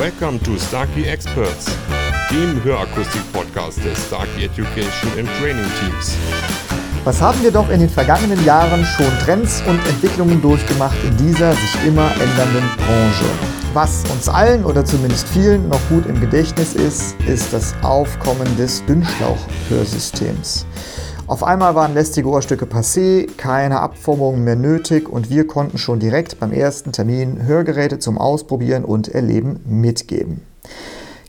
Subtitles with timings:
[0.00, 1.66] Welcome to Starkey Experts,
[2.30, 6.16] dem Hörakustik-Podcast des Starkey Education and Training Teams.
[7.04, 11.52] Was haben wir doch in den vergangenen Jahren schon Trends und Entwicklungen durchgemacht in dieser
[11.52, 13.26] sich immer ändernden Branche?
[13.74, 18.82] Was uns allen oder zumindest vielen noch gut im Gedächtnis ist, ist das Aufkommen des
[18.86, 20.64] Dünnschlauchhörsystems.
[21.30, 26.40] Auf einmal waren lästige Ohrstücke passé, keine Abformungen mehr nötig und wir konnten schon direkt
[26.40, 30.42] beim ersten Termin Hörgeräte zum Ausprobieren und Erleben mitgeben.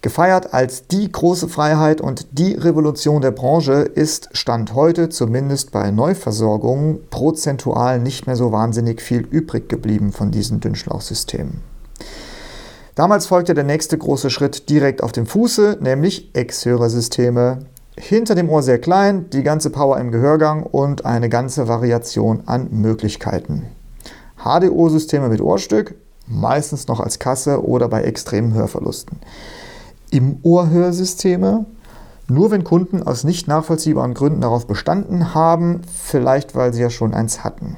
[0.02, 5.92] Gefeiert als die große Freiheit und die Revolution der Branche ist Stand heute zumindest bei
[5.92, 11.62] Neuversorgungen prozentual nicht mehr so wahnsinnig viel übrig geblieben von diesen Dünnschlauchsystemen.
[12.96, 17.60] Damals folgte der nächste große Schritt direkt auf dem Fuße, nämlich Ex-Hörersysteme,
[17.98, 22.70] hinter dem Ohr sehr klein, die ganze Power im Gehörgang und eine ganze Variation an
[22.72, 23.68] Möglichkeiten.
[24.44, 25.96] HDO-Systeme mit Ohrstück,
[26.28, 29.20] meistens noch als Kasse oder bei extremen Hörverlusten.
[30.10, 31.66] Im Ohrhörsysteme,
[32.28, 37.14] nur wenn Kunden aus nicht nachvollziehbaren Gründen darauf bestanden haben, vielleicht weil sie ja schon
[37.14, 37.76] eins hatten.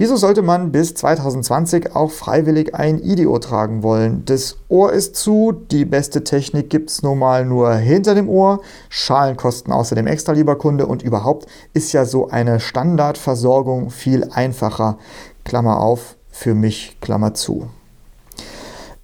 [0.00, 4.24] Wieso sollte man bis 2020 auch freiwillig ein IDO tragen wollen?
[4.26, 9.36] Das Ohr ist zu, die beste Technik gibt es normal nur hinter dem Ohr, Schalen
[9.36, 14.98] kosten außerdem extra, lieber Kunde, und überhaupt ist ja so eine Standardversorgung viel einfacher.
[15.42, 17.68] Klammer auf, für mich, Klammer zu.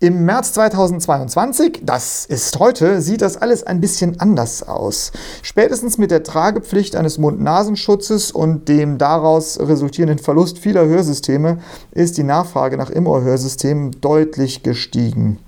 [0.05, 5.12] Im März 2022, das ist heute, sieht das alles ein bisschen anders aus.
[5.41, 11.56] Spätestens mit der Tragepflicht eines Mund-Nasenschutzes und dem daraus resultierenden Verlust vieler Hörsysteme
[11.92, 15.38] ist die Nachfrage nach Immohr-Hörsystemen deutlich gestiegen.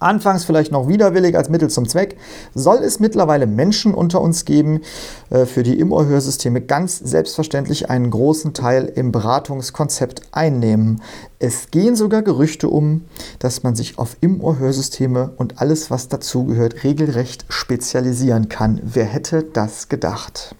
[0.00, 2.16] Anfangs vielleicht noch widerwillig als Mittel zum Zweck,
[2.54, 4.80] soll es mittlerweile Menschen unter uns geben,
[5.30, 11.02] äh, für die Immohr-Hörsysteme ganz selbstverständlich einen großen Teil im Beratungskonzept einnehmen.
[11.38, 13.04] Es gehen sogar Gerüchte um,
[13.38, 18.80] dass man sich auf Immohr-Hörsysteme und alles, was dazugehört, regelrecht spezialisieren kann.
[18.82, 20.54] Wer hätte das gedacht?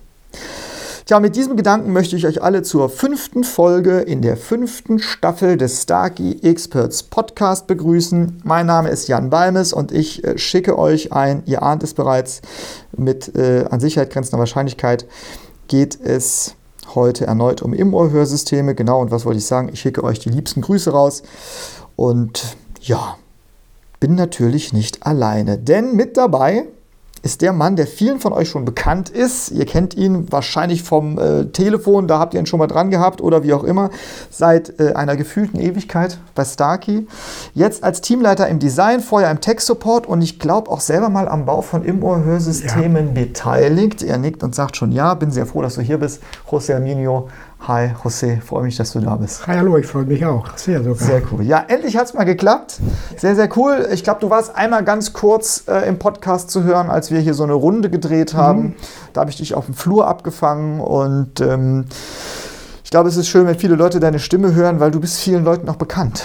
[1.09, 5.57] Tja, mit diesem Gedanken möchte ich euch alle zur fünften Folge in der fünften Staffel
[5.57, 8.43] des Starkey Experts Podcast begrüßen.
[8.45, 12.43] Mein Name ist Jan Balmes und ich äh, schicke euch ein, ihr ahnt es bereits,
[12.95, 15.07] mit äh, an Sicherheit grenzender Wahrscheinlichkeit
[15.67, 16.57] geht es
[16.95, 18.75] heute erneut um Im-Ohr-Hörsysteme.
[18.75, 19.71] Genau, und was wollte ich sagen?
[19.73, 21.23] Ich schicke euch die liebsten Grüße raus.
[21.97, 23.17] Und ja,
[23.99, 26.67] bin natürlich nicht alleine, denn mit dabei
[27.23, 29.51] ist der Mann, der vielen von euch schon bekannt ist.
[29.51, 33.21] Ihr kennt ihn wahrscheinlich vom äh, Telefon, da habt ihr ihn schon mal dran gehabt
[33.21, 33.91] oder wie auch immer,
[34.31, 37.07] seit äh, einer gefühlten Ewigkeit bei Starkey.
[37.55, 41.45] Jetzt als Teamleiter im Design, vorher im Tech-Support und ich glaube auch selber mal am
[41.45, 43.13] Bau von Im-Ohr-Hörsystemen ja.
[43.23, 44.03] beteiligt.
[44.03, 47.29] Er nickt und sagt schon ja, bin sehr froh, dass du hier bist, José Arminio.
[47.61, 49.47] Hi, José, freue mich, dass du da bist.
[49.47, 50.57] Hi, hallo, ich freue mich auch.
[50.57, 51.07] Sehr sogar.
[51.07, 51.43] Sehr cool.
[51.43, 52.79] Ja, endlich hat es mal geklappt.
[53.17, 53.89] Sehr, sehr cool.
[53.93, 57.35] Ich glaube, du warst einmal ganz kurz äh, im Podcast zu hören, als wir hier
[57.35, 58.61] so eine Runde gedreht haben.
[58.63, 58.75] Mhm.
[59.13, 61.87] Da habe ich dich auf dem Flur abgefangen und ähm,
[62.85, 65.45] ich glaube, es ist schön, wenn viele Leute deine Stimme hören, weil du bist vielen
[65.45, 66.25] Leuten auch bekannt.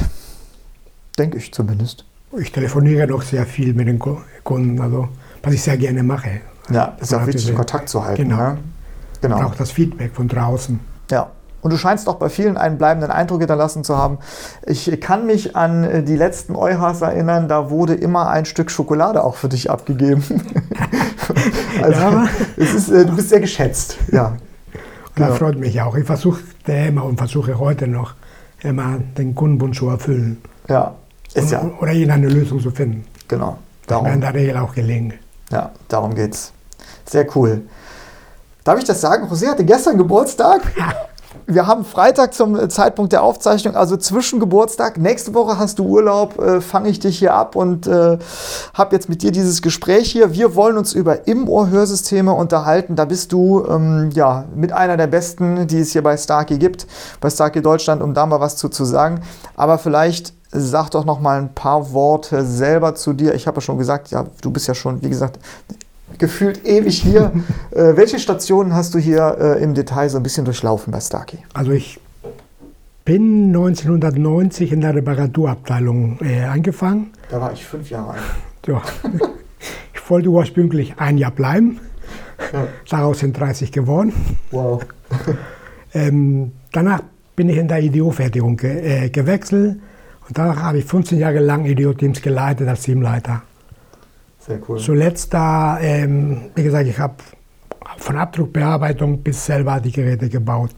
[1.18, 2.06] Denke ich zumindest.
[2.40, 5.10] Ich telefoniere doch sehr viel mit den Kunden, also
[5.42, 6.42] was ich sehr gerne mache.
[6.70, 8.30] Ja, es ist auch wichtig, Kontakt zu halten.
[8.30, 8.38] Genau.
[8.38, 8.58] Ja?
[9.20, 9.38] genau.
[9.40, 10.93] Und auch das Feedback von draußen.
[11.12, 11.32] Ja.
[11.62, 14.18] Und du scheinst auch bei vielen einen bleibenden Eindruck hinterlassen zu haben.
[14.66, 19.24] Ich kann mich an äh, die letzten Euhas erinnern, da wurde immer ein Stück Schokolade
[19.24, 20.24] auch für dich abgegeben.
[21.82, 22.28] also, ja,
[22.58, 23.98] es ist, äh, du bist sehr geschätzt.
[24.12, 24.34] Ja.
[25.16, 25.38] Das genau.
[25.38, 25.96] freut mich auch.
[25.96, 28.16] Ich versuche immer und versuche heute noch
[28.64, 30.42] immer den Kundenwunsch zu erfüllen.
[30.68, 30.96] Ja.
[31.36, 31.64] Ist ja.
[31.80, 33.06] Oder ihnen eine Lösung zu finden.
[33.28, 33.60] Genau.
[33.86, 34.06] Darum.
[34.06, 35.14] Das mir in der Regel auch gelingen.
[35.52, 36.52] Ja, darum geht's.
[37.06, 37.62] Sehr cool.
[38.64, 39.28] Darf ich das sagen?
[39.28, 40.62] José hatte gestern Geburtstag.
[41.46, 44.98] Wir haben Freitag zum Zeitpunkt der Aufzeichnung, also zwischen Geburtstag.
[44.98, 48.18] Nächste Woche hast du Urlaub, äh, fange ich dich hier ab und äh,
[48.74, 50.34] habe jetzt mit dir dieses Gespräch hier.
[50.34, 52.96] Wir wollen uns über Im-Ohr-Hörsysteme unterhalten.
[52.96, 56.88] Da bist du ähm, ja mit einer der besten, die es hier bei Starkey gibt,
[57.20, 59.22] bei Starkey Deutschland, um da mal was zu, zu sagen.
[59.58, 63.34] Aber vielleicht sag doch noch mal ein paar Worte selber zu dir.
[63.34, 65.40] Ich habe ja schon gesagt, ja, du bist ja schon, wie gesagt,
[66.18, 67.32] gefühlt ewig hier.
[67.72, 71.40] äh, welche Stationen hast du hier äh, im Detail so ein bisschen durchlaufen bei Starkey?
[71.54, 72.00] Also ich
[73.06, 77.12] bin 1990 in der Reparaturabteilung äh, angefangen.
[77.30, 78.22] Da war ich fünf Jahre alt.
[78.66, 78.82] Ja.
[79.94, 81.80] ich wollte ursprünglich ein Jahr bleiben.
[82.52, 82.68] Ja.
[82.90, 84.14] Daraus sind 30 geworden.
[84.52, 84.86] Wow.
[85.94, 87.02] ähm, danach
[87.36, 89.80] bin ich in der IDO-Fertigung ge äh, gewechselt
[90.28, 93.44] und danach habe ich 15 Jahre lang IDO-Teams geleitet als Teamleiter.
[94.46, 94.78] Sehr cool.
[94.78, 97.16] Zuletzt da, ähm, wie gesagt, ich habe
[97.98, 100.72] von Abdruckbearbeitung bis selber die Geräte gebaut.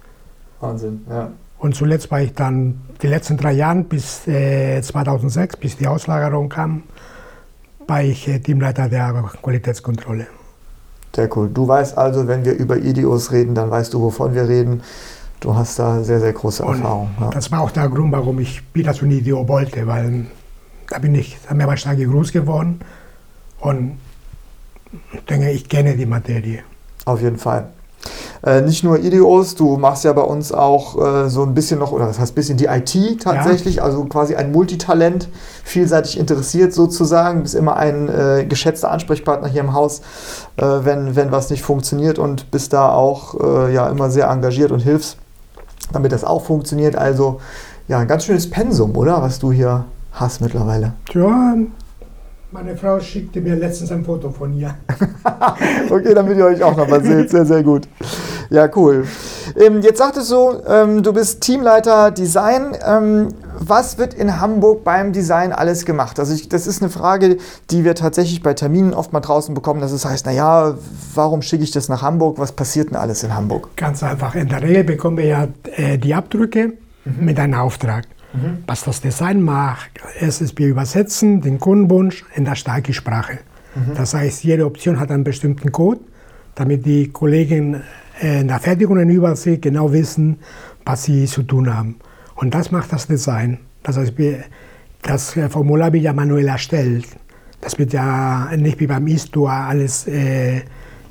[0.60, 1.32] Wahnsinn, ja.
[1.58, 6.50] Und zuletzt war ich dann die letzten drei Jahre bis äh, 2006, bis die Auslagerung
[6.50, 6.84] kam,
[7.88, 10.28] war ich äh, Teamleiter der Qualitätskontrolle.
[11.16, 11.50] Sehr cool.
[11.52, 14.84] Du weißt also, wenn wir über IDOs reden, dann weißt du, wovon wir reden.
[15.40, 17.10] Du hast da sehr, sehr große und Erfahrung.
[17.20, 17.30] Ja.
[17.30, 20.28] Das war auch der Grund, warum ich wieder zu IDO wollte, weil
[20.90, 22.80] da bin ich, da bin ich stark groß geworden
[23.60, 23.98] und
[25.30, 26.63] denke, ich kenne die Materie.
[27.06, 27.69] Auf jeden Fall.
[28.44, 31.92] Äh, nicht nur IDOs, du machst ja bei uns auch äh, so ein bisschen noch,
[31.92, 33.84] oder das heißt ein bisschen die IT tatsächlich, ja.
[33.84, 35.30] also quasi ein Multitalent,
[35.63, 40.01] vielseitig interessiert sozusagen, bist immer ein äh, geschätzter Ansprechpartner hier im Haus,
[40.58, 44.72] äh, wenn, wenn was nicht funktioniert und bist da auch äh, ja immer sehr engagiert
[44.72, 45.18] und hilfst,
[45.92, 46.96] damit das auch funktioniert.
[46.96, 47.42] Also
[47.88, 49.22] ja, ein ganz schönes Pensum, oder?
[49.22, 50.94] Was du hier hast mittlerweile.
[51.13, 51.56] Ja,
[52.52, 54.76] meine Frau schickte mir letztens ein Foto von ihr.
[55.90, 57.30] okay, damit ihr euch auch noch mal seht.
[57.30, 57.88] Sehr, sehr gut.
[58.50, 59.06] Ja, cool.
[59.60, 62.78] Ähm, jetzt sagtest du, ähm, du bist Teamleiter Design.
[62.86, 66.20] Ähm, was wird in Hamburg beim Design alles gemacht?
[66.20, 67.38] Also ich, das ist eine Frage,
[67.72, 70.76] die wir tatsächlich bei Terminen oft mal draußen bekommen, dass es heißt, naja,
[71.14, 72.38] warum schicke ich das nach Hamburg?
[72.38, 73.70] Was passiert denn alles in Hamburg?
[73.76, 74.36] Ganz einfach.
[74.36, 76.74] In der Regel bekommen wir ja äh, die Abdrücke
[77.06, 77.26] mhm.
[77.26, 78.06] mit einem Auftrag.
[78.36, 78.64] Mhm.
[78.68, 83.40] Was das Design macht, ist, ist, wir übersetzen den Kundenwunsch in der starke Sprache.
[83.76, 83.96] Mhm.
[83.96, 86.02] Das heißt, jede Option hat einen bestimmten Code,
[86.56, 87.82] damit die Kollegen
[88.22, 90.40] äh, in der Fertigung und Übersicht genau wissen,
[90.86, 91.96] was sie zu tun haben.
[92.36, 93.60] Und das macht das Design.
[93.84, 94.14] Das heißt,
[95.02, 97.06] das Formular wird ja manuell erstellt.
[97.62, 100.62] Das wird ja nicht wie beim E-Store alles äh,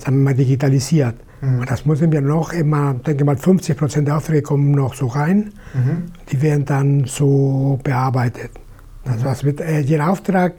[0.04, 1.16] sagen wir mal, digitalisiert.
[1.44, 1.66] Mhm.
[1.66, 5.52] Das müssen wir noch immer, denke mal, 50 Prozent der Aufträge kommen noch so rein.
[5.74, 6.04] Mhm.
[6.30, 8.50] Die werden dann so bearbeitet.
[9.04, 10.54] Also das wird äh, jeder Auftrag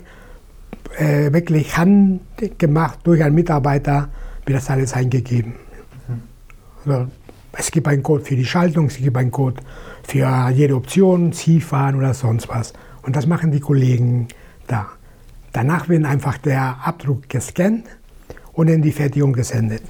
[0.98, 4.10] äh, wirklich handgemacht durch einen Mitarbeiter,
[4.46, 5.54] wird das alles eingegeben.
[6.08, 6.92] Mhm.
[6.92, 7.08] Also,
[7.58, 9.62] es gibt einen Code für die Schaltung, es gibt einen Code
[10.04, 12.74] für jede Option, Zielfahren oder sonst was.
[13.02, 14.28] Und das machen die Kollegen
[14.68, 14.88] da.
[15.54, 17.86] Danach wird einfach der Abdruck gescannt
[18.52, 19.84] und in die Fertigung gesendet.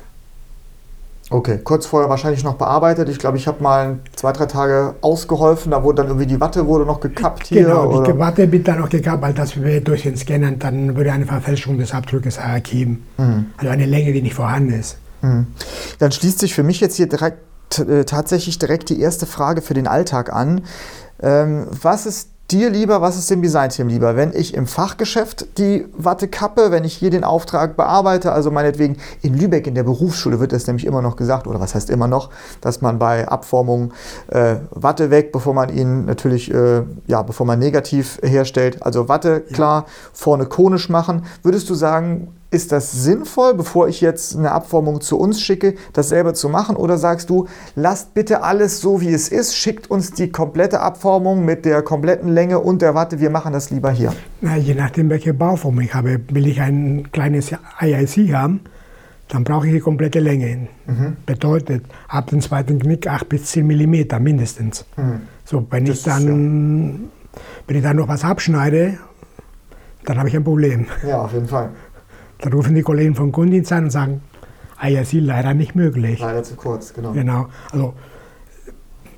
[1.31, 3.09] Okay, kurz vorher wahrscheinlich noch bearbeitet.
[3.09, 5.71] Ich glaube, ich habe mal zwei, drei Tage ausgeholfen.
[5.71, 7.63] Da wurde dann irgendwie die Watte wurde noch gekappt hier.
[7.63, 8.13] Genau, oder?
[8.13, 11.79] die Watte wird dann noch gekappt, weil das durch den Scanner dann würde eine Verfälschung
[11.79, 13.07] des Abdruckes ergeben.
[13.17, 13.47] Mhm.
[13.57, 14.97] Also eine Länge, die nicht vorhanden ist.
[15.21, 15.47] Mhm.
[15.97, 17.39] Dann schließt sich für mich jetzt hier direkt
[17.79, 20.61] äh, tatsächlich direkt die erste Frage für den Alltag an.
[21.21, 24.15] Ähm, was ist dir lieber, was ist dem Designteam lieber?
[24.15, 28.97] Wenn ich im Fachgeschäft die Watte kappe, wenn ich hier den Auftrag bearbeite, also meinetwegen
[29.21, 32.07] in Lübeck in der Berufsschule wird das nämlich immer noch gesagt, oder was heißt immer
[32.07, 32.29] noch,
[32.61, 33.93] dass man bei Abformungen
[34.27, 39.41] äh, Watte weg, bevor man ihn natürlich, äh, ja, bevor man negativ herstellt, also Watte
[39.41, 41.25] klar, vorne konisch machen.
[41.41, 46.09] Würdest du sagen, ist das sinnvoll, bevor ich jetzt eine Abformung zu uns schicke, das
[46.09, 46.75] selber zu machen?
[46.75, 51.43] Oder sagst du, lasst bitte alles so, wie es ist, schickt uns die komplette Abformung
[51.43, 54.13] mit der kompletten Länge und der Watte, wir machen das lieber hier?
[54.41, 56.21] Na, je nachdem, welche Bauform ich habe.
[56.29, 57.51] Will ich ein kleines
[57.81, 58.61] IIC haben,
[59.27, 60.67] dann brauche ich die komplette Länge.
[60.85, 61.17] Mhm.
[61.25, 64.85] Bedeutet, ab dem zweiten Knick 8 bis 10 mm mindestens.
[64.95, 65.21] Mhm.
[65.43, 67.09] So, wenn ich, dann,
[67.67, 68.97] wenn ich dann noch was abschneide,
[70.05, 70.85] dann habe ich ein Problem.
[71.07, 71.69] Ja, auf jeden Fall.
[72.39, 74.21] Dann rufen die Kollegen vom Kundendienst an und sagen,
[74.77, 76.19] ah ja, sie leider nicht möglich.
[76.19, 77.11] Leider zu kurz, genau.
[77.13, 77.47] Genau.
[77.71, 77.93] Also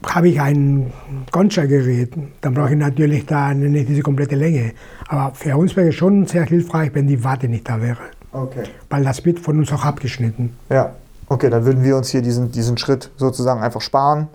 [0.06, 0.94] habe ich ein
[1.32, 4.74] Concha-Gerät, dann brauche ich natürlich da nicht diese komplette Länge.
[5.08, 7.98] Aber für uns wäre es schon sehr hilfreich, wenn die Warte nicht da wäre.
[8.32, 8.64] Okay.
[8.90, 10.54] Weil das wird von uns auch abgeschnitten.
[10.70, 10.94] Ja,
[11.28, 14.28] okay, dann würden wir uns hier diesen, diesen Schritt sozusagen einfach sparen.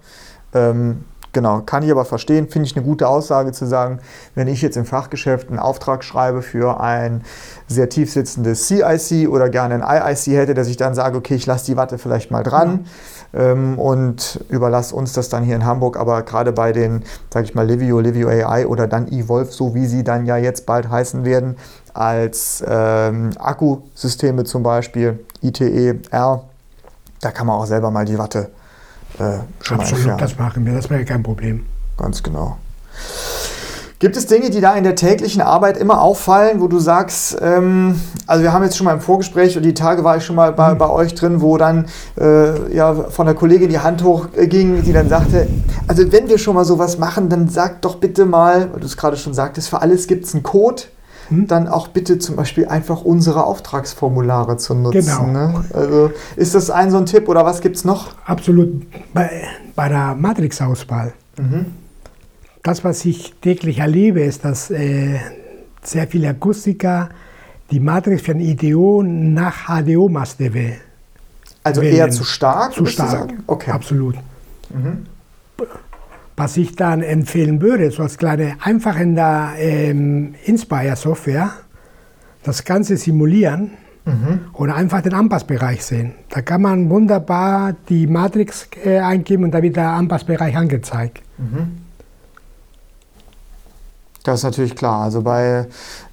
[0.54, 4.00] Ähm, Genau, kann ich aber verstehen, finde ich eine gute Aussage zu sagen,
[4.34, 7.22] wenn ich jetzt im Fachgeschäft einen Auftrag schreibe für ein
[7.68, 11.46] sehr tief sitzendes CIC oder gerne ein IIC hätte, dass ich dann sage, okay, ich
[11.46, 12.86] lasse die Watte vielleicht mal dran
[13.32, 13.52] ja.
[13.52, 15.96] ähm, und überlasse uns das dann hier in Hamburg.
[15.96, 19.86] Aber gerade bei den, sage ich mal, Livio, Livio AI oder dann eVolve, so wie
[19.86, 21.56] sie dann ja jetzt bald heißen werden,
[21.94, 26.44] als ähm, Akkusysteme zum Beispiel, ITE R,
[27.22, 28.50] da kann man auch selber mal die Watte
[29.18, 31.66] äh, schon Absolut, mal das machen wir, das wäre kein Problem.
[31.96, 32.56] Ganz genau.
[34.02, 38.00] Gibt es Dinge, die da in der täglichen Arbeit immer auffallen, wo du sagst, ähm,
[38.26, 40.52] also wir haben jetzt schon mal im Vorgespräch und die Tage war ich schon mal
[40.52, 40.78] bei, mhm.
[40.78, 41.86] bei euch drin, wo dann
[42.20, 45.46] äh, ja, von der Kollegin die Hand hochging, die dann sagte,
[45.86, 48.96] also wenn wir schon mal sowas machen, dann sag doch bitte mal, weil du es
[48.96, 50.82] gerade schon sagtest, für alles gibt es einen Code
[51.28, 51.46] hm?
[51.46, 55.00] dann auch bitte zum Beispiel einfach unsere Auftragsformulare zu nutzen.
[55.06, 55.26] Genau.
[55.26, 55.64] Ne?
[55.72, 58.14] Also ist das ein so ein Tipp oder was gibt es noch?
[58.24, 58.86] Absolut.
[59.12, 59.30] Bei,
[59.74, 61.12] bei der Matrix-Auswahl.
[61.38, 61.66] Mhm.
[62.62, 65.18] Das, was ich täglich erlebe, ist, dass äh,
[65.82, 67.08] sehr viele Akustiker
[67.70, 70.74] die Matrix für ein IDO nach HDO-Maßstäbe
[71.64, 71.96] Also wählen.
[71.96, 72.74] eher zu stark?
[72.74, 73.70] Zu stark, okay.
[73.70, 74.14] absolut.
[74.70, 75.06] Mhm.
[76.36, 81.50] Was ich dann empfehlen würde, so als kleine, einfach in der ähm, Inspire-Software
[82.42, 83.72] das Ganze simulieren
[84.04, 84.40] mhm.
[84.54, 86.12] oder einfach den Anpassbereich sehen.
[86.30, 91.22] Da kann man wunderbar die Matrix äh, eingeben und da wird der Anpassbereich angezeigt.
[91.38, 91.78] Mhm.
[94.24, 95.02] Das ist natürlich klar.
[95.02, 95.66] Also bei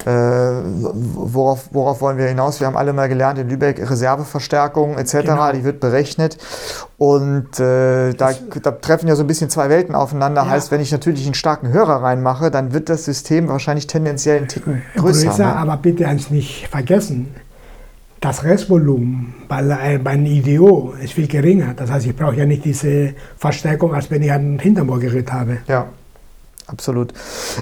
[0.04, 2.60] äh, worauf, worauf wollen wir hinaus?
[2.60, 5.12] Wir haben alle mal gelernt in Lübeck Reserveverstärkung etc.
[5.12, 5.52] Genau.
[5.52, 6.38] Die wird berechnet
[6.98, 10.42] und äh, da, da, treffen ja so ein bisschen zwei Welten aufeinander.
[10.42, 10.50] Ja.
[10.50, 14.48] Heißt, wenn ich natürlich einen starken Hörer reinmache, dann wird das System wahrscheinlich tendenziell einen
[14.48, 15.28] Ticken größer.
[15.28, 15.56] größer ne?
[15.56, 17.34] Aber bitte eins nicht vergessen.
[18.20, 21.72] Das Restvolumen bei, äh, bei einem IDO ist viel geringer.
[21.74, 25.58] Das heißt, ich brauche ja nicht diese Verstärkung, als wenn ich ein Hintermoorgerät habe.
[25.68, 25.86] Ja.
[26.72, 27.12] Absolut.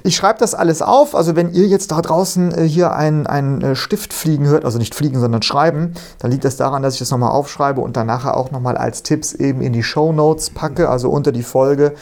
[0.04, 1.14] Ich schreibe das alles auf.
[1.14, 4.94] Also wenn ihr jetzt da draußen äh, hier einen, äh, Stift fliegen hört, also nicht
[4.94, 8.36] fliegen, sondern schreiben, dann liegt das daran, dass ich das nochmal aufschreibe und dann nachher
[8.36, 11.94] auch nochmal als Tipps eben in die Show Notes packe, also unter die Folge.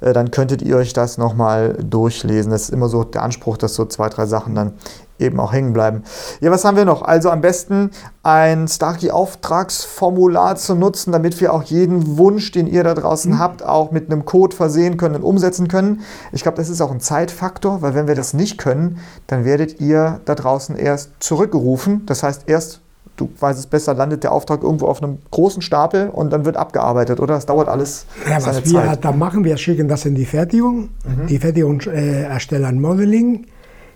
[0.00, 2.50] Äh, dann könntet ihr euch das nochmal durchlesen.
[2.50, 4.72] Das ist immer so der Anspruch, dass so zwei, drei Sachen dann
[5.18, 6.02] eben auch hängen bleiben.
[6.40, 7.02] Ja, was haben wir noch?
[7.02, 7.90] Also am besten
[8.22, 13.38] ein Starkey-Auftragsformular zu nutzen, damit wir auch jeden Wunsch, den ihr da draußen mhm.
[13.38, 16.00] habt, auch mit einem Code versehen können und umsetzen können.
[16.32, 19.80] Ich glaube, das ist auch ein Zeitfaktor, weil wenn wir das nicht können, dann werdet
[19.80, 22.06] ihr da draußen erst zurückgerufen.
[22.06, 22.80] Das heißt, erst
[23.18, 26.56] du weißt es besser, landet der Auftrag irgendwo auf einem großen Stapel und dann wird
[26.56, 27.34] abgearbeitet, oder?
[27.34, 28.06] Das dauert alles.
[28.28, 30.90] Ja, was wir da machen, wir schicken das in die Fertigung.
[31.04, 31.26] Mhm.
[31.28, 33.46] Die Fertigung äh, erstellt ein Modeling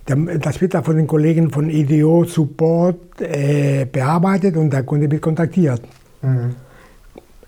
[0.05, 5.23] das wird dann von den Kollegen von IDO Support äh, bearbeitet und der Kunde wird
[5.23, 5.83] kontaktiert.
[6.23, 6.57] Mhm.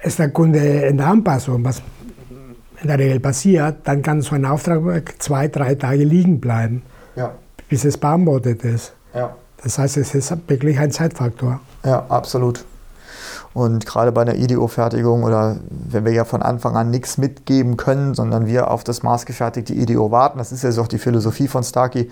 [0.02, 1.82] Ist der Kunde in der Anpassung, was
[2.80, 6.82] in der Regel passiert, dann kann so ein Auftrag zwei, drei Tage liegen bleiben,
[7.16, 7.32] ja.
[7.68, 8.92] bis es beantwortet ist.
[9.14, 9.34] Ja.
[9.62, 11.61] Das heißt, es ist wirklich ein Zeitfaktor.
[11.84, 12.64] Ja, absolut.
[13.54, 18.14] Und gerade bei einer IDO-Fertigung oder wenn wir ja von Anfang an nichts mitgeben können,
[18.14, 21.62] sondern wir auf das maßgefertigte IDO warten, das ist ja so auch die Philosophie von
[21.62, 22.11] Starkey,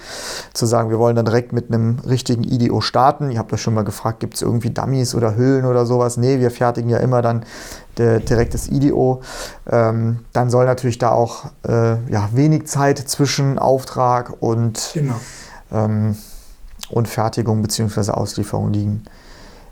[0.54, 3.32] zu sagen, wir wollen dann direkt mit einem richtigen IDO starten.
[3.32, 6.16] Ihr habt euch schon mal gefragt, gibt es irgendwie Dummies oder Hüllen oder sowas?
[6.16, 7.44] Nee, wir fertigen ja immer dann
[7.98, 9.20] direkt das IDO.
[9.68, 15.16] Ähm, dann soll natürlich da auch äh, ja, wenig Zeit zwischen Auftrag und, genau.
[15.72, 16.16] ähm,
[16.88, 18.12] und Fertigung bzw.
[18.12, 19.02] Auslieferung liegen.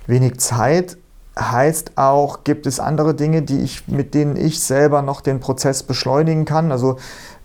[0.09, 0.99] Wenig Zeit
[1.39, 5.83] heißt auch, gibt es andere Dinge, die ich, mit denen ich selber noch den Prozess
[5.83, 6.73] beschleunigen kann?
[6.73, 6.97] Also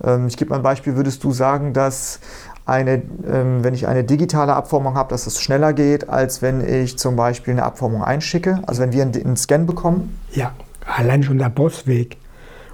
[0.03, 2.19] ähm, ich gebe mal ein Beispiel, würdest du sagen, dass
[2.65, 6.97] eine, ähm, wenn ich eine digitale Abformung habe, dass es schneller geht, als wenn ich
[6.97, 8.59] zum Beispiel eine Abformung einschicke?
[8.65, 10.17] Also wenn wir einen, einen Scan bekommen?
[10.31, 10.51] Ja,
[10.85, 12.17] allein schon der Postweg.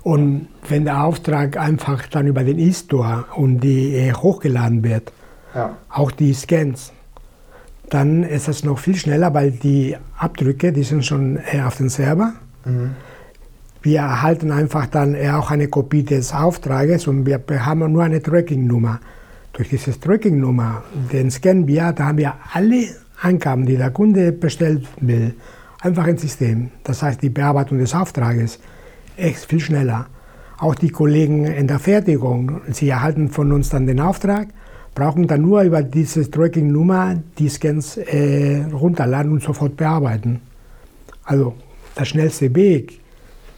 [0.04, 5.12] Und wenn der Auftrag einfach dann über den E-Store und die äh, hochgeladen wird,
[5.54, 5.78] ja.
[5.90, 6.92] auch die Scans,
[7.92, 12.34] dann ist es noch viel schneller, weil die Abdrücke, die sind schon auf dem Server.
[12.64, 12.92] Mhm.
[13.82, 19.02] Wir erhalten einfach dann auch eine Kopie des Auftrages und wir haben nur eine Tracking-Nummer.
[19.54, 22.86] Durch diese Tracking-Nummer, den scannen wir, da haben wir alle
[23.22, 25.36] Angaben, die der Kunde bestellt will,
[25.82, 26.72] einfach im System.
[26.86, 28.60] Das heißt, die Bearbeitung des Auftrages
[29.18, 30.06] ist viel schneller.
[30.58, 34.48] Auch die Kollegen in der Fertigung, sie erhalten von uns dann den Auftrag
[34.96, 40.42] brauchen dann nur über diese Tracking-Nummer die Scans äh, runterladen und sofort bearbeiten.
[41.24, 41.56] Also
[41.98, 43.00] der schnellste Weg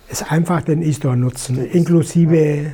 [0.09, 2.73] ist einfach den E-Store nutzen, inklusive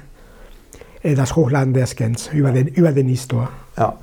[1.03, 3.49] äh, das Hochladen der Scans über den, über den E-Store.
[3.77, 3.97] Ja.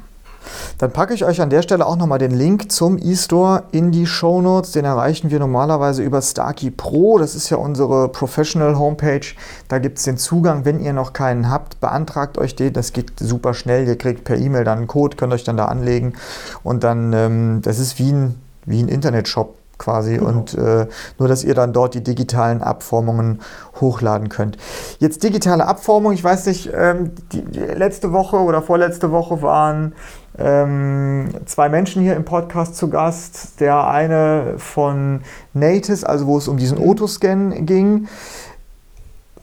[0.79, 4.07] Dann packe ich euch an der Stelle auch nochmal den Link zum eStore in die
[4.07, 4.73] Show Notes.
[4.73, 7.19] Den erreichen wir normalerweise über Starkey Pro.
[7.19, 9.27] Das ist ja unsere Professional Homepage.
[9.69, 10.65] Da gibt es den Zugang.
[10.65, 12.73] Wenn ihr noch keinen habt, beantragt euch den.
[12.73, 13.87] Das geht super schnell.
[13.87, 16.15] Ihr kriegt per E-Mail dann einen Code, könnt euch dann da anlegen.
[16.63, 18.35] Und dann, ähm, das ist wie ein,
[18.65, 20.29] wie ein Internetshop quasi genau.
[20.29, 20.87] und äh,
[21.19, 23.41] nur, dass ihr dann dort die digitalen Abformungen
[23.81, 24.57] hochladen könnt.
[24.99, 29.95] Jetzt digitale Abformung, ich weiß nicht, ähm, die, die letzte Woche oder vorletzte Woche waren
[30.39, 33.61] ähm, zwei Menschen hier im Podcast zu Gast.
[33.61, 35.21] Der eine von
[35.55, 38.09] Natis, also wo es um diesen Otoscan ging.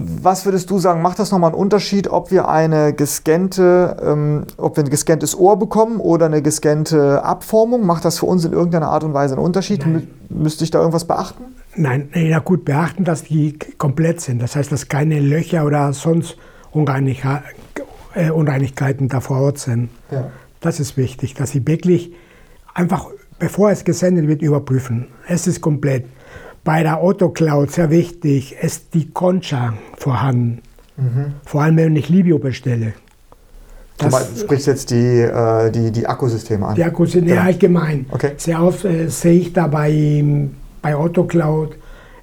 [0.06, 4.76] Was würdest du sagen, macht das nochmal einen Unterschied, ob wir eine gescannte, ähm, ob
[4.76, 7.86] wir ein gescanntes Ohr bekommen oder eine gescannte Abformung?
[7.86, 9.86] Macht das für uns in irgendeiner Art und Weise einen Unterschied?
[9.86, 10.08] Nein.
[10.30, 11.46] Müsste ich da irgendwas beachten?
[11.76, 14.42] Nein, ja gut, beachten, dass die komplett sind.
[14.42, 16.38] Das heißt, dass keine Löcher oder sonst
[16.74, 19.90] äh, Unreinigkeiten da vor Ort sind.
[20.12, 20.30] Ja.
[20.60, 22.14] Das ist wichtig, dass sie wirklich
[22.74, 23.08] einfach,
[23.40, 25.08] bevor es gesendet wird, überprüfen.
[25.28, 26.06] Es ist komplett.
[26.64, 30.60] Bei der Autocloud sehr wichtig, ist die Concha vorhanden.
[30.98, 31.34] Mhm.
[31.46, 32.94] Vor allem, wenn ich Libio bestelle.
[33.98, 36.76] Das, du sprichst jetzt die, äh, die, die Akkusysteme an?
[36.76, 37.44] Die Akkusysteme, ja.
[37.44, 38.06] allgemein.
[38.12, 38.32] Okay.
[38.38, 40.24] Sehr oft äh, sehe ich da bei,
[40.82, 41.78] bei Autocloud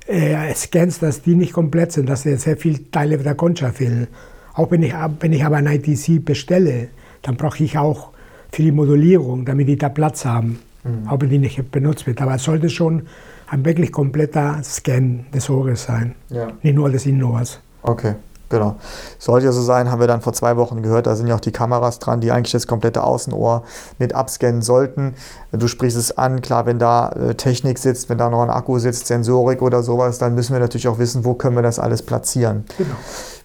[0.06, 4.08] äh, Scans, dass die nicht komplett sind, dass sehr viele Teile der Concha fehlen.
[4.54, 6.88] Auch wenn ich, wenn ich aber ein ITC bestelle,
[7.22, 8.10] dann brauche ich auch
[8.52, 11.08] für die Modulierung, damit die da Platz haben, mhm.
[11.08, 12.20] auch wenn die nicht benutzt wird.
[12.20, 13.02] Aber es sollte schon
[13.46, 16.48] ein wirklich kompletter Scan des Ohres sein, ja.
[16.62, 17.60] nicht nur des Innenohrs.
[17.82, 18.14] Okay.
[18.50, 18.74] Genau.
[19.20, 21.40] Sollte ja so sein, haben wir dann vor zwei Wochen gehört, da sind ja auch
[21.40, 23.62] die Kameras dran, die eigentlich das komplette Außenohr
[23.98, 25.14] mit abscannen sollten.
[25.52, 28.80] Du sprichst es an, klar, wenn da äh, Technik sitzt, wenn da noch ein Akku
[28.80, 32.02] sitzt, Sensorik oder sowas, dann müssen wir natürlich auch wissen, wo können wir das alles
[32.02, 32.64] platzieren.
[32.76, 32.96] Genau.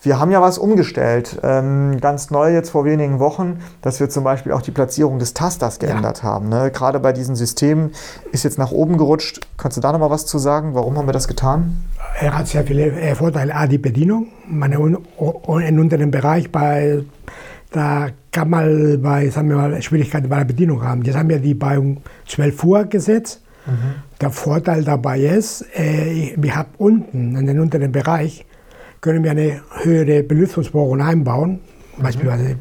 [0.05, 4.23] Wir haben ja was umgestellt, ähm, ganz neu jetzt vor wenigen Wochen, dass wir zum
[4.23, 6.23] Beispiel auch die Platzierung des Tasters geändert ja.
[6.23, 6.47] haben.
[6.47, 6.71] Ne?
[6.71, 7.91] Gerade bei diesen Systemen
[8.31, 9.47] ist jetzt nach oben gerutscht.
[9.57, 10.75] Kannst du da noch mal was zu sagen?
[10.75, 11.77] Warum haben wir das getan?
[12.19, 13.55] Er hat sehr viele äh, Vorteile.
[13.55, 14.27] A, die Bedienung.
[14.47, 17.03] Meine, in unteren Bereich bei
[17.71, 21.01] da kann man bei, sagen wir mal, Schwierigkeiten bei der Bedienung haben.
[21.01, 21.77] Jetzt haben wir die bei
[22.27, 23.41] 12 Uhr gesetzt.
[23.65, 23.95] Mhm.
[24.21, 28.45] Der Vorteil dabei ist, äh, wir haben unten, in den unteren Bereich,
[29.05, 31.59] können wir eine höhere Belüftungsbohrung einbauen,
[31.95, 32.03] mhm.
[32.03, 32.55] beispielsweise.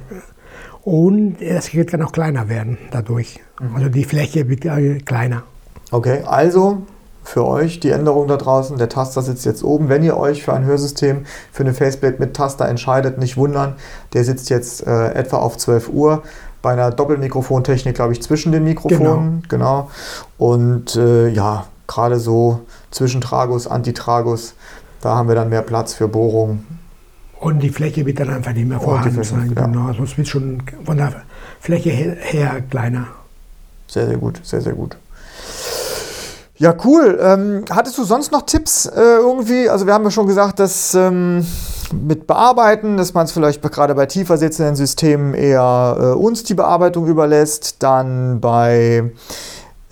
[0.83, 3.41] Und das Gerät kann auch kleiner werden dadurch.
[3.59, 3.77] Mhm.
[3.77, 5.45] Also die Fläche wird äh, kleiner.
[5.91, 6.83] Okay, also
[7.23, 8.77] für euch die Änderung da draußen.
[8.77, 9.89] Der Taster sitzt jetzt oben.
[9.89, 13.77] Wenn ihr euch für ein Hörsystem, für eine Faceplate mit Taster entscheidet, nicht wundern.
[14.13, 16.25] Der sitzt jetzt äh, etwa auf 12 Uhr.
[16.61, 19.43] Bei einer Doppelmikrofontechnik, glaube ich, zwischen den Mikrofonen.
[19.49, 19.89] Genau.
[19.89, 19.91] genau.
[20.37, 22.61] Und äh, ja, gerade so
[22.91, 24.55] zwischen Tragus, Antitragus,
[25.05, 26.67] da haben wir dann mehr Platz für Bohrungen.
[27.39, 29.53] Und die Fläche wird dann einfach nicht mehr vorhanden sein.
[29.55, 29.67] Ja.
[29.67, 29.89] Genau.
[29.89, 31.13] Also wird schon von der
[31.61, 33.09] Fläche her, her kleiner.
[33.87, 34.97] Sehr, sehr gut, sehr, sehr gut.
[36.57, 37.19] Ja, cool.
[37.21, 39.69] Ähm, hattest du sonst noch Tipps äh, irgendwie?
[39.69, 41.45] Also wir haben ja schon gesagt, dass ähm,
[41.93, 46.55] mit Bearbeiten, dass man es vielleicht gerade bei tiefer sitzenden Systemen eher äh, uns die
[46.55, 47.83] Bearbeitung überlässt.
[47.83, 49.13] Dann bei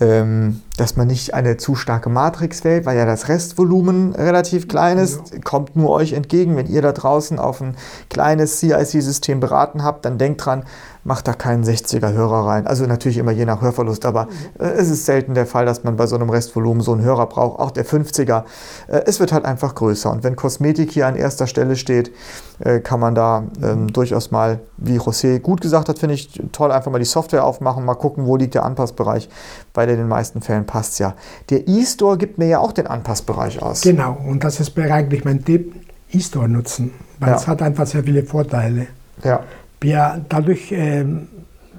[0.00, 4.98] ähm, dass man nicht eine zu starke Matrix wählt, weil ja das Restvolumen relativ klein
[4.98, 5.40] ist, ja.
[5.40, 6.56] kommt nur euch entgegen.
[6.56, 7.76] Wenn ihr da draußen auf ein
[8.08, 10.64] kleines CIC-System beraten habt, dann denkt dran,
[11.04, 12.66] macht da keinen 60er-Hörer rein.
[12.66, 15.96] Also natürlich immer je nach Hörverlust, aber äh, es ist selten der Fall, dass man
[15.96, 17.58] bei so einem Restvolumen so einen Hörer braucht.
[17.58, 18.44] Auch der 50er.
[18.88, 20.10] Äh, es wird halt einfach größer.
[20.10, 22.12] Und wenn Kosmetik hier an erster Stelle steht,
[22.60, 26.70] äh, kann man da ähm, durchaus mal, wie José gut gesagt hat, finde ich toll,
[26.70, 29.28] einfach mal die Software aufmachen, mal gucken, wo liegt der Anpassbereich.
[29.74, 31.14] Weil in den meisten Fällen passt es ja.
[31.50, 33.82] Der E-Store gibt mir ja auch den Anpassbereich aus.
[33.82, 35.74] Genau, und das ist eigentlich mein Tipp,
[36.12, 37.36] E-Store nutzen, weil ja.
[37.36, 38.86] es hat einfach sehr viele Vorteile.
[39.24, 39.40] Ja
[39.82, 41.04] wir dadurch, äh,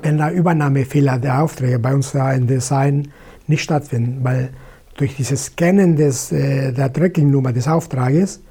[0.02, 3.10] wenn da Übernahmefehler der Aufträge bei uns da im Design
[3.48, 4.50] nicht stattfinden, weil
[4.98, 8.42] durch dieses Scannen des, äh, der Tracking-Nummer des Auftrages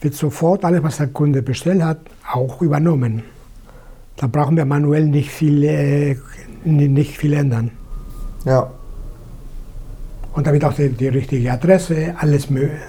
[0.00, 1.98] wird sofort alles, was der Kunde bestellt hat,
[2.32, 3.22] auch übernommen.
[4.16, 6.16] Da brauchen wir manuell nicht viel, äh,
[6.64, 7.70] nicht viel ändern.
[8.44, 8.70] Ja.
[10.34, 12.80] Und damit auch die, die richtige Adresse, alles möglich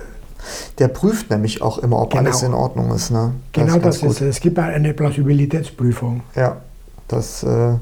[0.78, 2.24] der prüft nämlich auch immer, ob genau.
[2.24, 3.12] alles in Ordnung ist.
[3.12, 3.34] Ne?
[3.54, 4.22] Das genau ist das ist es.
[4.22, 6.22] Es gibt eine Plausibilitätsprüfung.
[6.36, 6.58] Ja,
[7.08, 7.74] das, äh,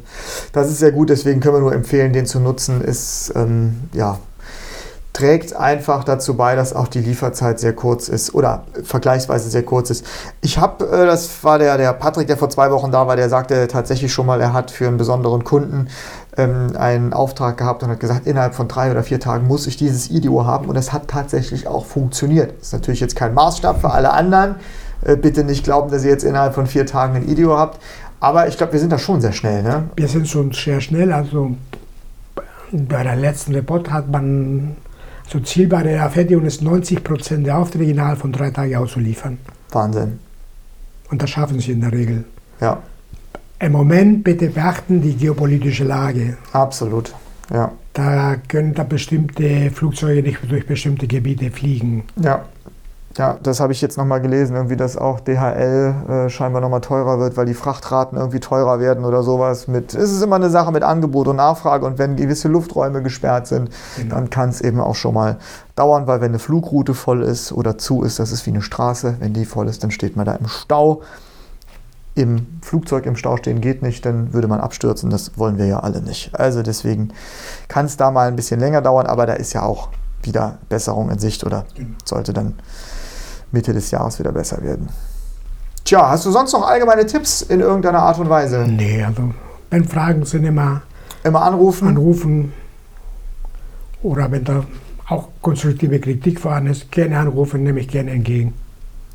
[0.52, 1.10] das ist sehr gut.
[1.10, 2.82] Deswegen können wir nur empfehlen, den zu nutzen.
[2.82, 4.20] Ist ähm, ja
[5.14, 9.92] trägt einfach dazu bei, dass auch die Lieferzeit sehr kurz ist oder vergleichsweise sehr kurz
[9.92, 10.06] ist.
[10.42, 13.30] Ich habe, äh, das war der, der Patrick, der vor zwei Wochen da war, der
[13.30, 15.88] sagte tatsächlich schon mal, er hat für einen besonderen Kunden
[16.36, 19.78] ähm, einen Auftrag gehabt und hat gesagt, innerhalb von drei oder vier Tagen muss ich
[19.78, 22.56] dieses IDO haben und es hat tatsächlich auch funktioniert.
[22.58, 24.56] Das ist natürlich jetzt kein Maßstab für alle anderen.
[25.06, 27.80] Äh, bitte nicht glauben, dass ihr jetzt innerhalb von vier Tagen ein IDO habt.
[28.20, 29.62] Aber ich glaube, wir sind da schon sehr schnell.
[29.62, 29.84] Ne?
[29.96, 31.14] Wir sind schon sehr schnell.
[31.14, 31.56] Also
[32.72, 34.76] bei der letzten Report hat man
[35.28, 39.38] so Ziel bei Fertigung ist 90 Prozent der Aufträge innerhalb von drei Tagen auszuliefern.
[39.72, 40.20] Wahnsinn.
[41.10, 42.26] Und das schaffen sie in der Regel.
[42.60, 42.82] Ja.
[43.60, 46.38] Im Moment bitte beachten die geopolitische Lage.
[46.52, 47.14] Absolut,
[47.52, 47.72] ja.
[47.94, 52.04] Da können da bestimmte Flugzeuge nicht durch bestimmte Gebiete fliegen.
[52.20, 52.46] Ja.
[53.16, 57.20] Ja, das habe ich jetzt nochmal gelesen, irgendwie, dass auch DHL äh, scheinbar nochmal teurer
[57.20, 59.68] wird, weil die Frachtraten irgendwie teurer werden oder sowas.
[59.68, 63.46] Mit, es ist immer eine Sache mit Angebot und Nachfrage und wenn gewisse Lufträume gesperrt
[63.46, 64.16] sind, genau.
[64.16, 65.38] dann kann es eben auch schon mal
[65.76, 69.18] dauern, weil wenn eine Flugroute voll ist oder zu ist, das ist wie eine Straße,
[69.20, 71.02] wenn die voll ist, dann steht man da im Stau.
[72.16, 75.80] Im Flugzeug im Stau stehen geht nicht, dann würde man abstürzen, das wollen wir ja
[75.80, 76.32] alle nicht.
[76.40, 77.10] Also deswegen
[77.68, 79.90] kann es da mal ein bisschen länger dauern, aber da ist ja auch
[80.24, 81.96] wieder Besserung in Sicht oder genau.
[82.06, 82.56] sollte dann
[83.54, 84.90] Mitte des Jahres wieder besser werden.
[85.86, 88.66] Tja, hast du sonst noch allgemeine Tipps in irgendeiner Art und Weise?
[88.68, 89.32] Nee, also
[89.70, 90.82] wenn Fragen sind immer.
[91.24, 91.88] Immer anrufen?
[91.88, 92.54] Anrufen.
[94.02, 94.66] Oder wenn da
[95.08, 98.54] auch konstruktive Kritik vorhanden ist, gerne anrufen, nehme ich gerne entgegen.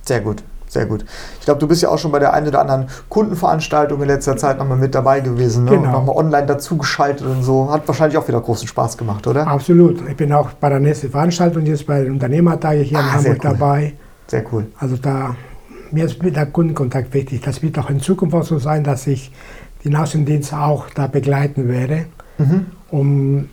[0.05, 0.43] Sehr gut.
[0.69, 1.05] Sehr gut.
[1.39, 4.37] Ich glaube, du bist ja auch schon bei der einen oder anderen Kundenveranstaltung in letzter
[4.37, 5.65] Zeit nochmal mit dabei gewesen.
[5.65, 5.71] Ne?
[5.73, 5.93] Genau.
[5.93, 7.71] nochmal online dazugeschaltet und so.
[7.71, 9.47] Hat wahrscheinlich auch wieder großen Spaß gemacht, oder?
[9.47, 10.07] Absolut.
[10.09, 13.45] Ich bin auch bei der nächsten Veranstaltung jetzt bei den Unternehmertagen hier ah, in Hamburg
[13.45, 13.51] cool.
[13.51, 13.95] dabei.
[14.29, 14.67] Sehr cool.
[14.79, 15.35] Also da
[15.91, 17.41] mir ist der Kundenkontakt wichtig.
[17.41, 19.33] Das wird auch in Zukunft auch so sein, dass ich
[19.85, 22.07] den Außendienst auch da begleiten werde.
[22.39, 22.67] Mhm.
[22.91, 23.49] Um,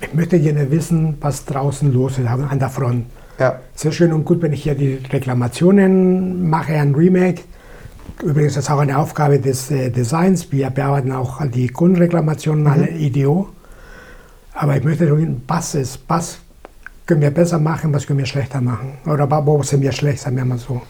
[0.00, 3.06] ich möchte gerne wissen, was draußen los ist an der Front.
[3.38, 3.60] Ja.
[3.74, 7.42] Sehr schön und gut, wenn ich hier die Reklamationen mache, ein Remake.
[8.22, 10.50] Übrigens ist das auch eine Aufgabe des äh, Designs.
[10.50, 12.70] Wir bearbeiten auch die Kundenreklamationen mhm.
[12.70, 13.48] alle IDO.
[14.54, 16.38] Aber ich möchte wissen, was ist, was
[17.08, 18.98] können wir besser machen, was können wir schlechter machen?
[19.06, 20.82] Oder wo sind wir schlecht, sagen wir mal so.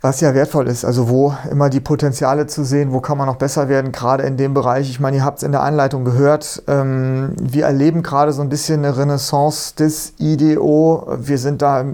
[0.00, 3.36] Was ja wertvoll ist, also wo immer die Potenziale zu sehen, wo kann man noch
[3.36, 4.90] besser werden, gerade in dem Bereich.
[4.90, 8.48] Ich meine, ihr habt es in der Einleitung gehört, ähm, wir erleben gerade so ein
[8.48, 11.06] bisschen eine Renaissance des IDO.
[11.18, 11.84] Wir sind da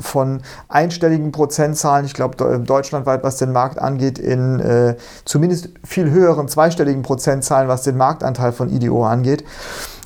[0.00, 6.48] von einstelligen Prozentzahlen, ich glaube deutschlandweit, was den Markt angeht, in äh, zumindest viel höheren
[6.48, 9.44] zweistelligen Prozentzahlen, was den Marktanteil von IDO angeht.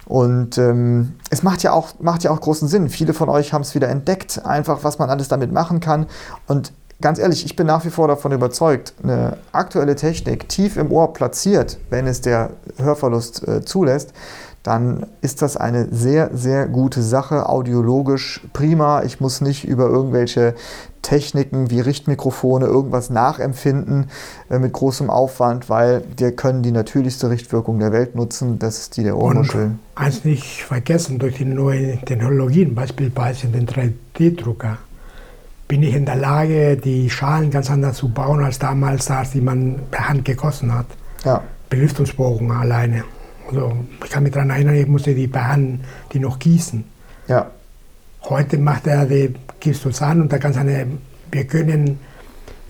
[0.06, 2.88] Und ähm, es macht ja, auch, macht ja auch großen Sinn.
[2.88, 6.06] Viele von euch haben es wieder entdeckt, einfach was man alles damit machen kann.
[6.46, 10.92] Und ganz ehrlich, ich bin nach wie vor davon überzeugt, eine aktuelle Technik tief im
[10.92, 14.12] Ohr platziert, wenn es der Hörverlust äh, zulässt,
[14.62, 19.02] dann ist das eine sehr, sehr gute Sache, audiologisch prima.
[19.04, 20.54] Ich muss nicht über irgendwelche
[21.06, 24.10] Techniken wie Richtmikrofone irgendwas nachempfinden
[24.50, 28.96] äh, mit großem Aufwand, weil wir können die natürlichste Richtwirkung der Welt nutzen, das ist
[28.96, 29.66] die der Ohrmuschel.
[29.66, 34.78] Und eins nicht vergessen, durch die neuen Technologien, beispielsweise den 3D-Drucker,
[35.68, 39.40] bin ich in der Lage, die Schalen ganz anders zu bauen als damals, als die
[39.40, 40.86] man per Hand gegossen hat.
[41.24, 41.40] Ja.
[41.70, 43.04] Belüftungsbogen alleine.
[43.48, 46.82] Also ich kann mich daran erinnern, ich musste die per Hand die noch gießen.
[47.28, 47.52] Ja.
[48.28, 50.86] Heute macht er die, gibst es an und da kannst eine,
[51.30, 51.98] wir können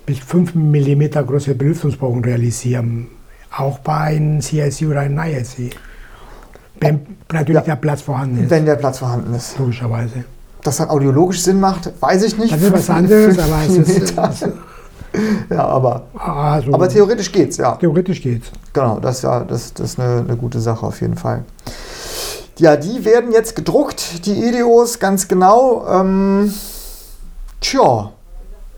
[0.04, 3.08] bis 5 mm große Belüftungsbogen realisieren.
[3.56, 5.70] Auch bei einem CIC oder einem ISC.
[6.78, 7.00] Wenn
[7.32, 7.74] natürlich ja.
[7.74, 8.50] der Platz vorhanden ist.
[8.50, 9.58] Wenn der Platz vorhanden ist.
[9.58, 10.24] Logischerweise
[10.66, 12.52] das dann audiologisch Sinn macht, weiß ich nicht.
[12.52, 14.14] Das ist was anderes, aber es ist.
[15.50, 17.76] ja, aber, also, aber theoretisch geht's, ja.
[17.76, 18.50] Theoretisch geht's.
[18.72, 21.44] Genau, das, ja, das, das ist eine, eine gute Sache auf jeden Fall.
[22.58, 25.86] Ja, die werden jetzt gedruckt, die Ideos, ganz genau.
[25.88, 26.54] Ähm,
[27.60, 28.12] tja,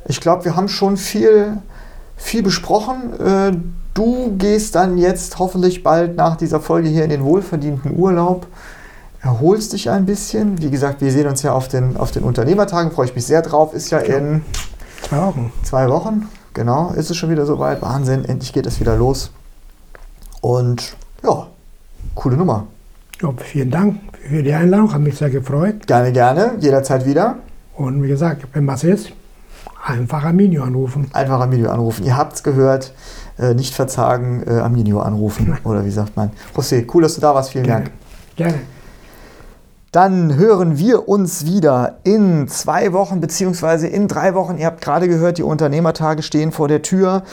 [0.07, 1.59] ich glaube, wir haben schon viel,
[2.17, 3.21] viel besprochen.
[3.21, 3.53] Äh,
[3.95, 8.47] du gehst dann jetzt hoffentlich bald nach dieser Folge hier in den wohlverdienten Urlaub
[9.21, 10.61] erholst dich ein bisschen.
[10.61, 13.43] Wie gesagt, wir sehen uns ja auf den, auf den Unternehmertagen, freue ich mich sehr
[13.43, 13.75] drauf.
[13.75, 14.43] Ist ja in
[15.03, 15.53] zwei Wochen.
[15.62, 17.83] Zwei Wochen, genau, ist es schon wieder soweit.
[17.83, 19.31] Wahnsinn, endlich geht es wieder los.
[20.41, 21.47] Und ja,
[22.14, 22.67] coole Nummer.
[23.21, 25.87] Ja, vielen Dank für die Einladung, hat mich sehr gefreut.
[25.89, 27.39] Gerne, gerne, jederzeit wieder.
[27.75, 29.13] Und wie gesagt, wenn was ist,
[29.85, 31.09] einfach Aminio anrufen.
[31.13, 32.05] Einfach Aminio anrufen.
[32.05, 32.93] Ihr habt es gehört,
[33.39, 35.57] äh, nicht verzagen, äh, Aminio anrufen.
[35.65, 36.31] Oder wie sagt man?
[36.55, 37.51] José, cool, dass du da warst.
[37.51, 37.85] Vielen Gerne.
[37.85, 37.97] Dank.
[38.37, 38.59] Gerne.
[40.01, 44.57] Dann hören wir uns wieder in zwei Wochen beziehungsweise in drei Wochen.
[44.57, 47.25] Ihr habt gerade gehört, die Unternehmertage stehen vor der Tür,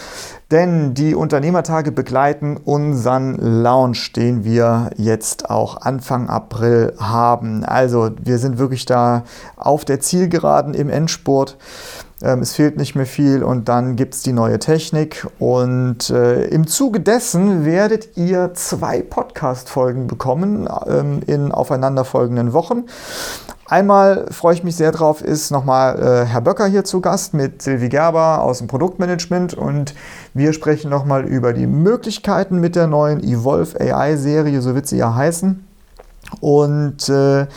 [0.49, 7.63] denn die Unternehmertage begleiten unseren Launch, den wir jetzt auch Anfang April haben.
[7.63, 9.25] Also wir sind wirklich da
[9.57, 11.57] auf der Zielgeraden im Endspurt.
[12.25, 15.27] Ähm, es fehlt nicht mehr viel und dann gibt es die neue Technik.
[15.37, 22.85] Und äh, im Zuge dessen werdet ihr zwei Podcast-Folgen bekommen ähm, in aufeinanderfolgenden Wochen.
[23.67, 27.61] Einmal freue ich mich sehr drauf, ist nochmal äh, Herr Böcker hier zu Gast mit
[27.61, 29.95] Silvi Gerber aus dem Produktmanagement und
[30.33, 35.15] wir sprechen nochmal über die Möglichkeiten mit der neuen Evolve AI-Serie, so wird sie ja
[35.15, 35.65] heißen.
[36.41, 37.47] Und äh,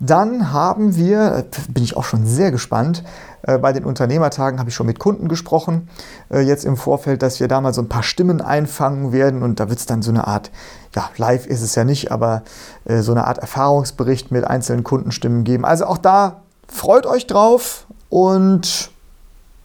[0.00, 4.74] dann haben wir, bin ich auch schon sehr gespannt, äh, bei den Unternehmertagen habe ich
[4.74, 5.88] schon mit Kunden gesprochen,
[6.30, 9.60] äh, jetzt im Vorfeld, dass wir da mal so ein paar Stimmen einfangen werden und
[9.60, 10.50] da wird es dann so eine Art,
[10.94, 12.42] ja, live ist es ja nicht, aber
[12.84, 15.64] äh, so eine Art Erfahrungsbericht mit einzelnen Kundenstimmen geben.
[15.64, 18.90] Also auch da freut euch drauf und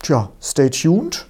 [0.01, 1.25] tja, stay tuned.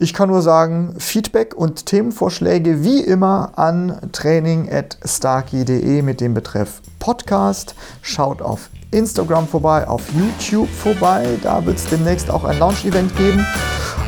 [0.00, 7.74] Ich kann nur sagen, Feedback und Themenvorschläge wie immer an training.starkey.de mit dem Betreff Podcast.
[8.00, 11.26] Schaut auf Instagram vorbei, auf YouTube vorbei.
[11.42, 13.46] Da wird es demnächst auch ein Launch-Event geben.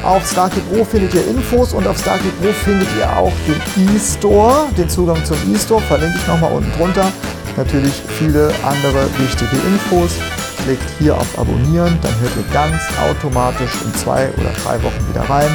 [0.04, 4.66] Auf Starkey Pro findet ihr Infos und auf Starkey Pro findet ihr auch den E-Store,
[4.76, 7.12] den Zugang zum E-Store, verlinke ich nochmal unten drunter.
[7.56, 10.12] Natürlich viele andere wichtige Infos.
[10.64, 15.22] Klickt hier auf Abonnieren, dann hört ihr ganz automatisch in zwei oder drei Wochen wieder
[15.28, 15.50] rein.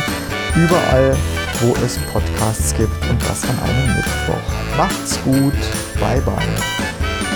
[0.55, 1.15] Überall,
[1.61, 4.77] wo es Podcasts gibt und das an einem Mittwoch.
[4.77, 5.53] Macht's gut,
[5.99, 7.34] bye bye.